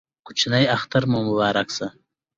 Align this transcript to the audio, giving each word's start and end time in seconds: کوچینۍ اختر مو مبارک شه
کوچینۍ 0.25 0.65
اختر 0.75 1.03
مو 1.11 1.19
مبارک 1.27 1.67
شه 1.75 1.87